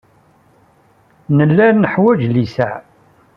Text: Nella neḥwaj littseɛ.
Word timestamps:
Nella 1.37 1.67
neḥwaj 1.71 2.19
littseɛ. 2.33 2.73